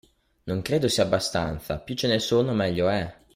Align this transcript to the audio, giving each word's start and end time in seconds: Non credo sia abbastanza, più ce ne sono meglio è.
Non 0.47 0.63
credo 0.63 0.87
sia 0.87 1.03
abbastanza, 1.03 1.77
più 1.77 1.93
ce 1.93 2.07
ne 2.07 2.17
sono 2.17 2.53
meglio 2.55 2.87
è. 2.89 3.15